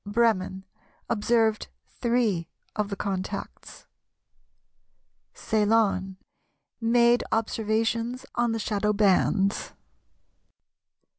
[0.03, 0.65] Bremen,
[1.11, 3.85] Observed three of the contacts.
[5.35, 6.17] Ceylon,
[6.79, 9.73] Made observations on the shadow bands.